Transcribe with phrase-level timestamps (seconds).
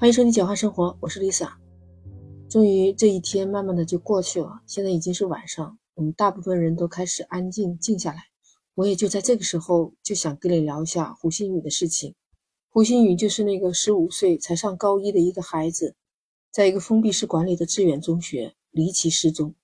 [0.00, 1.48] 欢迎收听《简化生活》，我是 Lisa。
[2.48, 8.22] 终于这一天慢慢的就过去了，现在已经是晚上，我们大部分人都开始安静静下来。
[8.76, 12.14] 我也就在这个时候就想跟你聊一下胡鑫宇的事情。
[12.68, 15.96] 胡鑫宇就是那个十五岁才上高一的一个孩子，
[16.52, 19.56] 在一个封闭式管理的致远中学离奇失踪。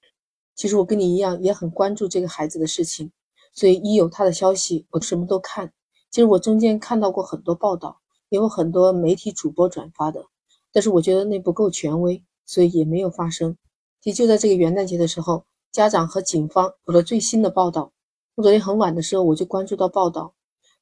[0.56, 3.12] 其实我跟你一样也很关注这个孩子的事情，
[3.52, 5.72] 所以一有他的消息，我什么都看。
[6.10, 8.00] 其实我中间看到过很多报道。
[8.34, 10.26] 也有很多媒体主播转发的，
[10.72, 13.56] 但是我觉得那不够权威，所以也没有发生。
[14.00, 17.92] 其实就在这个元旦节的时候，家长和警方有了最新的报道。
[18.34, 20.34] 我昨天很晚的时候我就关注到报道，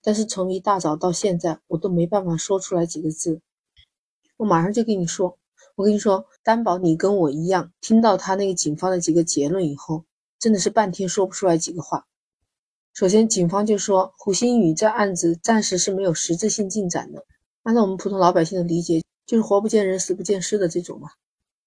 [0.02, 3.43] 但是从一大早到现在，我都没办法说出来几个字。
[4.38, 5.37] 我马上就跟你说，
[5.74, 10.07] 我跟你说，担保你跟我一样，听到他那个警方的几个结论以后，
[10.38, 12.07] 真的是半天说不出来几个话。
[12.95, 17.24] 首先，警方就说胡鑫宇这案子暂时是没有实质性进展的。
[17.65, 21.09] 按照我们普通老百姓的理解，就是活不见人，死不见尸的这种嘛。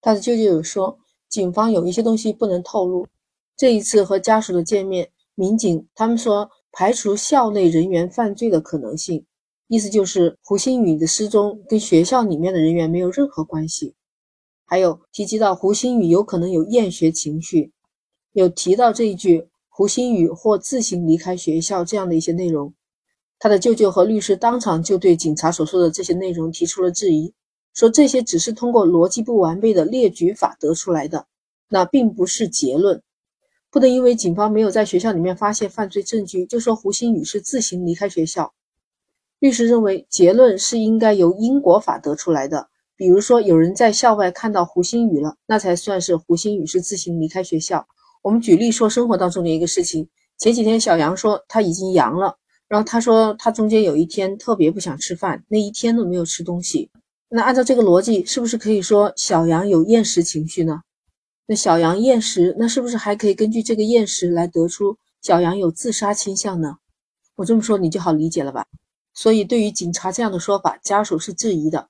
[0.01, 3.07] 他的舅舅有说，警方有一些东西不能透露。
[3.55, 9.25] 这一次和家属的见面，民警他们说排除校内人员犯罪的可能性，
[9.67, 13.95] 意思就是胡鑫宇的失踪跟学校里面的人员没有任何关系。
[14.65, 17.71] 还有提及到胡鑫宇有可能有厌学情绪，
[18.33, 22.73] 有提到这一句胡鑫宇或自行离开学校这样的一些内容。
[23.45, 27.31] 他的舅舅和律师当场就对警察所说的这些内容提出了质疑，
[27.75, 31.27] 说这些只是通过逻辑不完备的列举法得出来的，
[31.69, 33.03] 那并不是结论。
[33.69, 38.51] 不能因为警方没有在学校里面发现犯罪证据，就说胡鑫宇是自行离开学校。
[39.37, 47.85] 律师认为结论是应该由因果法得出来的，比如说有人在校外看到胡鑫宇了，那才算是胡鑫宇是自行离开学校。
[48.23, 52.39] 我们举例说生活当中的一个事情，前几天小杨说他已经阳了。
[52.67, 56.89] 然后他说，他中间有一天特别不想吃饭，那一天都没有吃东西。
[57.29, 60.81] 那按照这个逻辑，是不是可以说小杨有厌食情绪呢？
[61.47, 66.77] 那小杨厌食，那是不是还可以根据这个厌食来得出小杨有自杀倾向呢？
[67.35, 68.65] 我这么说你就好理解了吧？
[69.13, 71.89] 所以对于警察这样的说法，家属是质疑的。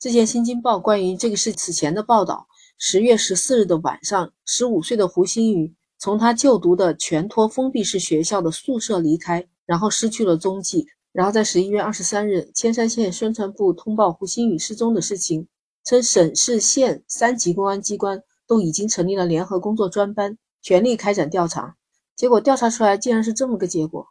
[0.00, 9.46] 之前《新京报》关于这个事此前的报道，十月十四日的晚上，十五岁的胡鑫宇从他就读的全托封闭式学校的宿舍离开。
[9.72, 10.86] 然后失去了踪迹。
[11.12, 15.48] 然后在十一月二十三日，千山县宣传部通报胡鑫宇失踪的事情，
[15.82, 21.76] 称省市县三级公安机关都已经成立了联合工作专班，全力开展调查。
[22.14, 24.08] 结果调查出来竟然是这么个结果，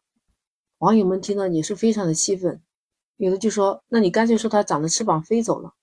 [0.79, 2.59] 网友们听了也是非常的气愤，
[3.17, 5.73] 有的就说：“那你干脆说他长着翅膀飞走了。”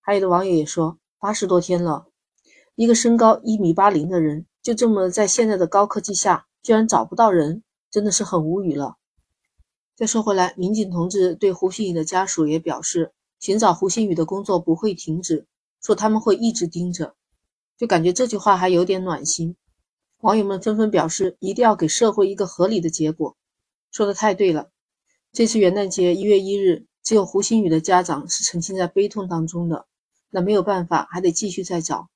[0.00, 2.06] 还有的网友也说：“八十多天了，
[2.76, 8.96] 一个身高一米八零的人，就这么在现在的高科技下，居然找不到人，真的是很无语了。”
[9.96, 15.46] 再说回来，民警同志对胡鑫宇的家属也表示，寻找胡鑫宇的工作不会停止，
[15.82, 17.14] 说他们会一直盯着。
[17.78, 19.56] 就感觉这句话还有点暖心。
[20.20, 23.38] 网友们纷纷表示，一定要给社会一个合理的结果。
[23.90, 24.68] 说的太对了。
[25.32, 29.86] 这次元旦节一月一日，只有胡鑫宇的家长是沉浸在悲痛当中的。
[30.28, 32.10] 那没有办法，还得继续再找。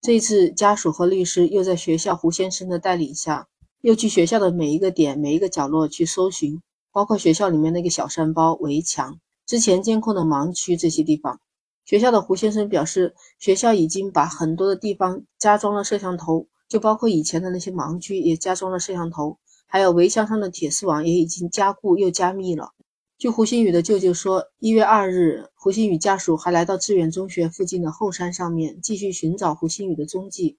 [0.00, 3.48] 这次家属和律师又在学校胡先生的带领下，
[3.80, 6.62] 又去学校的每一个点、每一个角落去搜寻。
[6.94, 11.40] 包括学校里面那个小山包、围墙、之前监控的盲区这些地方，
[11.84, 22.70] 学校的胡先生表示，学校已经把很多的地方加装了摄像头，就包括以前的那些盲区也加装了摄像头，还有围墙上的铁丝网也已经加固又加密了。
[23.18, 30.58] 据胡鑫宇的舅舅说，一月二日，胡鑫宇家属还来到致远中学附近的后山上面继续寻找胡鑫宇的踪迹。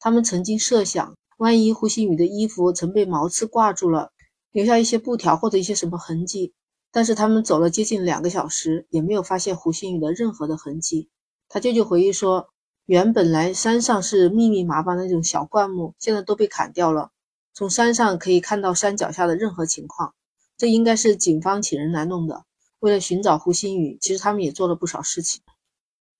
[0.00, 4.10] 他们曾经设想，万一胡鑫宇的衣服曾被毛刺挂住了。
[4.56, 6.54] 留下一些布条或者一些什么痕迹，
[6.90, 11.10] 但是他们走了接近两个小时，也没有发现胡鑫宇的任何的痕迹。
[11.46, 12.48] 他舅舅回忆说，
[12.86, 17.10] 原本来山上是密密麻麻的那种小灌木，现在都被砍掉了。
[17.52, 20.14] 从山上可以看到山脚下的任何情况，
[20.56, 22.46] 这应该是警方请人来弄的。
[22.78, 25.42] 为了寻找胡鑫宇，其实他们也做了不少事情。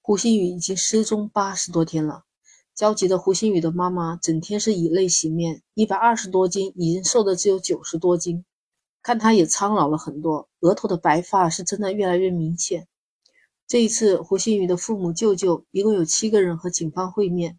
[0.03, 2.25] 胡鑫宇已经失踪八十多天了。
[2.77, 8.45] 焦急的胡鑫宇的妈妈整天是以泪洗面，一百二十多斤，已经瘦的只有九十多斤，
[9.03, 12.87] 看他也苍老了很多，额头的白发是真的越来越明显。
[13.67, 17.59] 这一次，胡鑫宇的父母、舅舅一共有七个人和警方会面，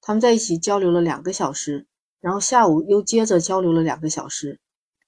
[0.00, 1.86] 他们在一起交流了两个小时，
[2.20, 4.58] 然后下午又接着交流了两个小时。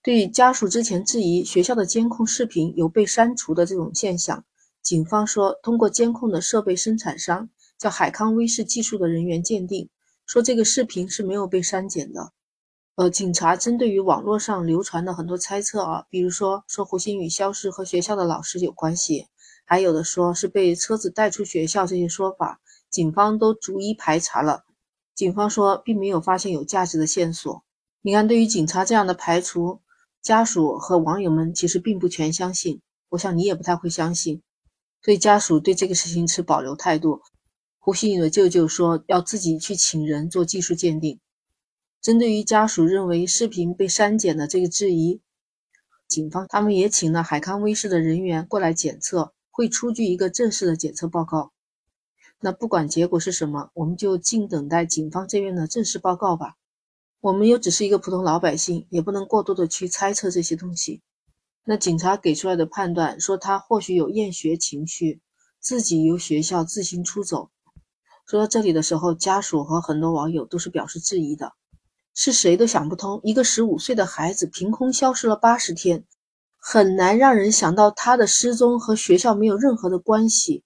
[0.00, 4.44] 对于家属之前质疑学校的监控视频有被删除的这种现象，
[4.80, 7.50] 警方说通过监控的设备生产商。
[7.80, 9.88] 叫海康威视技术的人员鉴定
[10.26, 12.32] 说，这个视频是没有被删减的。
[12.96, 19.28] 呃，警察针对于网络上流传的很多猜测啊，比如说说胡鑫宇消失和学校的老师有关系，
[19.64, 22.60] 还有的说是被车子带出学校，这些说法，
[22.90, 24.64] 警方都逐一排查了。
[25.14, 27.64] 警方说并没有发现有价值的线索。
[28.02, 29.80] 你看，对于警察这样的排除，
[30.20, 32.82] 家属和网友们其实并不全相信。
[33.08, 34.42] 我想你也不太会相信。
[35.02, 37.22] 所以家属对这个事情持保留态度。
[37.82, 41.18] 胡鑫宇的舅舅说要自己去请人做技术鉴定。
[42.02, 45.22] 针对于家属认为视频被删减的这个质疑，
[46.06, 51.52] 警方他们也请了海康威视的人员过来检测，会出具一个正式的检测报告。
[52.40, 56.56] 那不管结果是什么，我们就静等待警方这边的正式报告吧。
[57.20, 61.00] 我们又只是一个普通老百姓，也不能过多的去猜测这些东西。
[61.64, 65.22] 那警察给出来的判断说他或许有厌学情绪，
[65.58, 67.50] 自己由学校自行出走。
[68.30, 71.50] 说到这里的时候，家属和很多网友都是表示质疑的，
[72.14, 76.04] 是谁都想不通，一个十五岁的孩子凭空消失了八十天，
[76.56, 80.62] 很难让人想到他的失踪和学校没有任何的关系。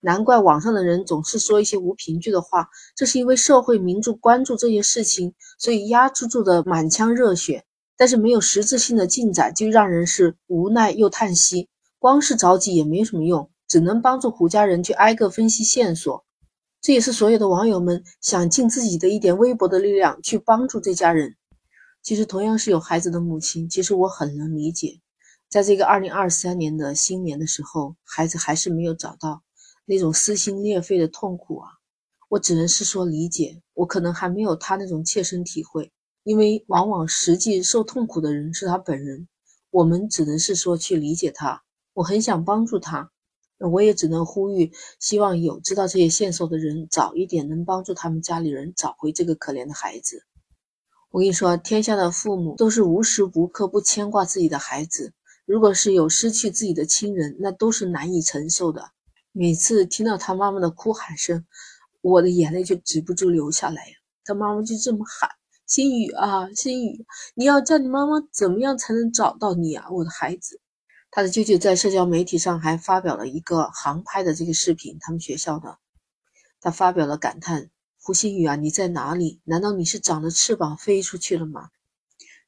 [0.00, 7.64] 难怪网上的人总是说一些无凭据的话，这是因为社会民众关注这些事情，所以压制住的满腔热血，
[7.96, 11.70] 但是没有实质性的进展，就让人是无奈又叹息。
[11.98, 16.22] 光是着急也没什么用，只能帮助胡家人去挨个分析线索。
[16.80, 21.36] 这也是所有的网友们想尽自己的一点微薄的力量去帮助这家人。
[22.02, 25.00] 其实，同样是有孩子的母亲，其实我很能理解，
[25.50, 29.42] 在这个二零二三年的新年的时候，孩子还是没有找到，
[29.84, 31.68] 那种撕心裂肺的痛苦啊！
[32.28, 35.90] 我只能是说理解，我可能还没有他那种切身体会，
[36.22, 39.26] 因为往往实际受痛苦的人是他本人，
[39.70, 41.62] 我们只能是说去理解他。
[41.92, 43.10] 我很想帮助他。
[43.58, 50.24] 那我也只能呼吁，希望有知道这些线索的人早一点能帮助他们家里人找回这个可怜的孩子。
[51.10, 55.12] 我跟你说，天下的父母都是无时无刻不牵挂自己的孩子。
[55.46, 58.90] 如果是有失去自己的亲人，那都是难以承受的。
[59.32, 61.46] 每次听到他妈妈的哭喊声，
[62.02, 63.92] 我的眼泪就止不住流下来呀。
[64.24, 65.30] 他妈妈就这么喊
[65.66, 70.60] ：“心雨啊，心雨，你要叫你妈妈怎么样才能找到你啊，我的孩子。”
[71.10, 75.78] 他的舅舅在社交媒体上还发表了一个航拍的这个视频，他们学校的，
[76.60, 77.70] 他发表了感叹
[78.02, 79.40] ：“胡星宇啊，你在哪里？
[79.44, 81.70] 难道你是长了翅膀飞出去了吗？”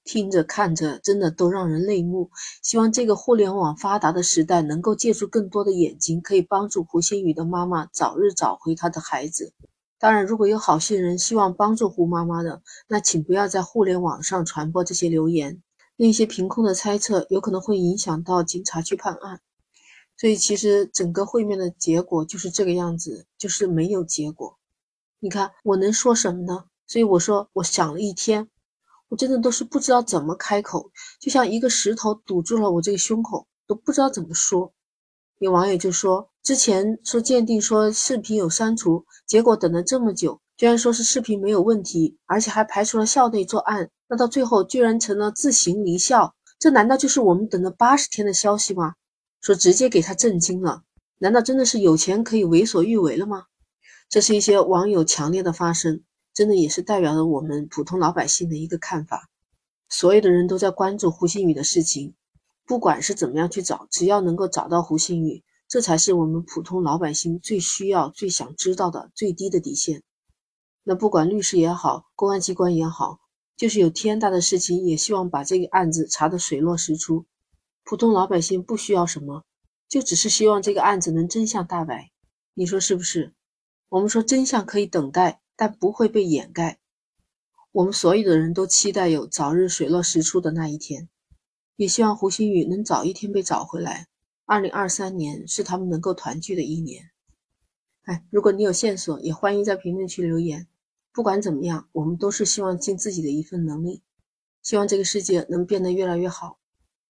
[0.02, 2.30] 听着看着，真的都让人泪目。
[2.62, 9.52] 希望这个互联网发达的时代，能够借助更多的眼睛，可以帮助胡星宇的妈妈早日找回他的孩子。
[9.98, 15.62] 当然，如果有好心人希望帮助胡妈妈的，那请不要在互联网上传播这些留言。
[16.02, 19.38] 那些凭空的猜测有可能会影响到警察去判案，
[20.16, 24.58] 所以其实整个会面的结果就是这个样子，就是没有结果。
[25.18, 26.64] 你看我能说什么呢？
[26.86, 28.48] 所以我说我想了一天，
[29.10, 34.72] 我真的都是不知道怎么开口，就像一个石头堵住了我这个胸口，都不知道怎么说。
[35.36, 40.40] 有网友就说，之前说鉴定说视频有删除，结果等了这么久。
[40.56, 48.94] 居然说是视频没有问题，而且还排除了校内作案，那到最后居然成了自行离校，这难道就是我们等了八十天的消息吗？
[49.40, 50.82] 说直接给他震惊了，
[51.18, 53.44] 难道真的是有钱可以为所欲为了吗？
[54.08, 56.02] 这是一些网友强烈的发声，
[56.34, 59.28] 真的也是代表了我们普通老百姓的一个看法。
[59.88, 62.14] 所有的人都在关注胡鑫宇的事情，
[62.66, 70.02] 不管是怎么样去找，只要能够找到胡鑫宇，这才是我们普通老百姓最需要、最想知道的最低的底线。
[70.82, 73.20] 那不管律师也好，公安机关也好，
[73.60, 77.26] 就是有天大的事情，也希望把这个案子查得水落石出。
[77.84, 79.44] 普通老百姓不需要什么，
[79.86, 82.10] 就只是希望这个案子能真相大白。
[82.54, 83.34] 你说是不是？
[83.90, 86.78] 我们说真相可以等待，但不会被掩盖。
[87.72, 91.10] 我们所有的人都期待有早日水落石出的那一天，
[91.76, 94.06] 也希望胡鑫宇能早一天被找回来。
[94.46, 97.10] 二零二三年是他们能够团聚的一年。
[98.04, 100.66] 哎，如果你有线索，也欢迎在评论区留言。
[101.12, 104.02] 不管怎么样，我们都是希望尽自己的一份能力，
[104.62, 106.58] 希望这个世界能变得越来越好。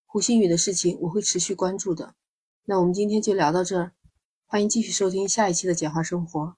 [0.06, 2.14] 胡鑫宇的事情我会持续关注的。
[2.64, 3.92] 那我们今天就聊到这儿，
[4.46, 6.56] 欢迎继续收听下一期的简化生活。